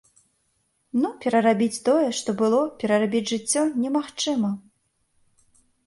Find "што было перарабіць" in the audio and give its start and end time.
2.21-3.25